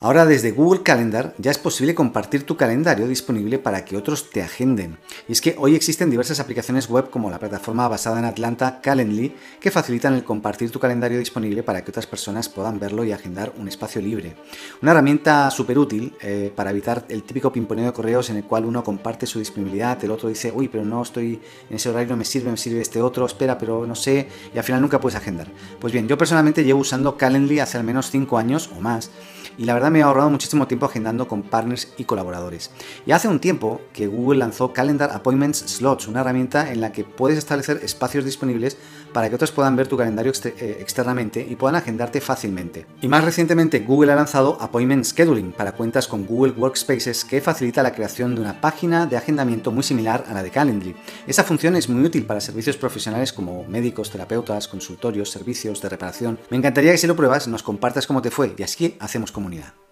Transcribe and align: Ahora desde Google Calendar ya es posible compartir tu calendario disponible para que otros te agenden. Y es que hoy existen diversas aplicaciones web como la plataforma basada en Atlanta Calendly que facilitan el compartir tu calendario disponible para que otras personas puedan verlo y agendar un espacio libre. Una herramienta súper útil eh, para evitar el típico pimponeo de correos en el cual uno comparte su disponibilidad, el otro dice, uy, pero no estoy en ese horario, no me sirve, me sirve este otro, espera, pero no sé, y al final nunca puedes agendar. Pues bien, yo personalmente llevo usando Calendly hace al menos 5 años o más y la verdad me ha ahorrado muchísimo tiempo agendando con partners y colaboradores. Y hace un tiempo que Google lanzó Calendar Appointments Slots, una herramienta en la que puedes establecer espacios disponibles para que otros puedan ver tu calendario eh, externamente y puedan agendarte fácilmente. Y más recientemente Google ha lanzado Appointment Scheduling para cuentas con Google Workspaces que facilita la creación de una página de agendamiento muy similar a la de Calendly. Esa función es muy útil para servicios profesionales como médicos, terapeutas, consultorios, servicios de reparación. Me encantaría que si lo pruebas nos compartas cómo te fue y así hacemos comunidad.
Ahora 0.00 0.26
desde 0.26 0.52
Google 0.52 0.84
Calendar 0.84 1.34
ya 1.38 1.50
es 1.50 1.58
posible 1.58 1.92
compartir 1.92 2.44
tu 2.44 2.56
calendario 2.56 3.08
disponible 3.08 3.58
para 3.58 3.84
que 3.84 3.96
otros 3.96 4.30
te 4.30 4.42
agenden. 4.42 4.96
Y 5.26 5.32
es 5.32 5.40
que 5.40 5.56
hoy 5.58 5.74
existen 5.74 6.08
diversas 6.08 6.38
aplicaciones 6.38 6.88
web 6.88 7.10
como 7.10 7.30
la 7.30 7.40
plataforma 7.40 7.88
basada 7.88 8.20
en 8.20 8.24
Atlanta 8.24 8.80
Calendly 8.80 9.34
que 9.58 9.72
facilitan 9.72 10.14
el 10.14 10.22
compartir 10.22 10.70
tu 10.70 10.78
calendario 10.78 11.18
disponible 11.18 11.64
para 11.64 11.82
que 11.82 11.90
otras 11.90 12.06
personas 12.06 12.48
puedan 12.48 12.78
verlo 12.78 13.02
y 13.02 13.10
agendar 13.10 13.52
un 13.58 13.66
espacio 13.66 14.00
libre. 14.00 14.36
Una 14.82 14.92
herramienta 14.92 15.50
súper 15.50 15.80
útil 15.80 16.14
eh, 16.22 16.52
para 16.54 16.70
evitar 16.70 17.04
el 17.08 17.24
típico 17.24 17.50
pimponeo 17.50 17.86
de 17.86 17.92
correos 17.92 18.30
en 18.30 18.36
el 18.36 18.44
cual 18.44 18.66
uno 18.66 18.84
comparte 18.84 19.26
su 19.26 19.40
disponibilidad, 19.40 20.04
el 20.04 20.12
otro 20.12 20.28
dice, 20.28 20.52
uy, 20.54 20.68
pero 20.68 20.84
no 20.84 21.02
estoy 21.02 21.40
en 21.68 21.74
ese 21.74 21.88
horario, 21.88 22.10
no 22.10 22.18
me 22.18 22.24
sirve, 22.24 22.52
me 22.52 22.56
sirve 22.56 22.82
este 22.82 23.02
otro, 23.02 23.26
espera, 23.26 23.58
pero 23.58 23.84
no 23.84 23.96
sé, 23.96 24.28
y 24.54 24.58
al 24.58 24.62
final 24.62 24.80
nunca 24.80 25.00
puedes 25.00 25.16
agendar. 25.16 25.48
Pues 25.80 25.92
bien, 25.92 26.06
yo 26.06 26.16
personalmente 26.16 26.62
llevo 26.62 26.82
usando 26.82 27.16
Calendly 27.16 27.58
hace 27.58 27.78
al 27.78 27.84
menos 27.84 28.12
5 28.12 28.38
años 28.38 28.70
o 28.76 28.80
más 28.80 29.10
y 29.58 29.64
la 29.64 29.74
verdad 29.74 29.90
me 29.90 30.02
ha 30.02 30.06
ahorrado 30.06 30.30
muchísimo 30.30 30.66
tiempo 30.66 30.86
agendando 30.86 31.28
con 31.28 31.42
partners 31.42 31.92
y 31.98 32.04
colaboradores. 32.04 32.70
Y 33.04 33.12
hace 33.12 33.28
un 33.28 33.40
tiempo 33.40 33.80
que 33.92 34.06
Google 34.06 34.38
lanzó 34.38 34.72
Calendar 34.72 35.10
Appointments 35.12 35.58
Slots, 35.58 36.08
una 36.08 36.20
herramienta 36.20 36.72
en 36.72 36.80
la 36.80 36.92
que 36.92 37.04
puedes 37.04 37.36
establecer 37.36 37.80
espacios 37.82 38.24
disponibles 38.24 38.78
para 39.12 39.28
que 39.28 39.34
otros 39.34 39.52
puedan 39.52 39.76
ver 39.76 39.88
tu 39.88 39.96
calendario 39.96 40.32
eh, 40.44 40.78
externamente 40.80 41.46
y 41.48 41.56
puedan 41.56 41.76
agendarte 41.76 42.20
fácilmente. 42.20 42.86
Y 43.00 43.08
más 43.08 43.24
recientemente 43.24 43.80
Google 43.80 44.12
ha 44.12 44.16
lanzado 44.16 44.58
Appointment 44.60 45.04
Scheduling 45.04 45.52
para 45.52 45.72
cuentas 45.72 46.06
con 46.06 46.26
Google 46.26 46.52
Workspaces 46.52 47.24
que 47.24 47.40
facilita 47.40 47.82
la 47.82 47.92
creación 47.92 48.34
de 48.34 48.40
una 48.40 48.60
página 48.60 49.06
de 49.06 49.16
agendamiento 49.16 49.72
muy 49.72 49.82
similar 49.82 50.24
a 50.28 50.34
la 50.34 50.42
de 50.42 50.50
Calendly. 50.50 50.94
Esa 51.26 51.44
función 51.44 51.76
es 51.76 51.88
muy 51.88 52.04
útil 52.04 52.26
para 52.26 52.40
servicios 52.40 52.76
profesionales 52.76 53.32
como 53.32 53.64
médicos, 53.64 54.10
terapeutas, 54.10 54.68
consultorios, 54.68 55.30
servicios 55.30 55.80
de 55.80 55.88
reparación. 55.88 56.38
Me 56.50 56.56
encantaría 56.56 56.92
que 56.92 56.98
si 56.98 57.06
lo 57.06 57.16
pruebas 57.16 57.48
nos 57.48 57.62
compartas 57.62 58.06
cómo 58.06 58.22
te 58.22 58.30
fue 58.30 58.54
y 58.56 58.62
así 58.62 58.96
hacemos 59.00 59.32
comunidad. 59.48 59.87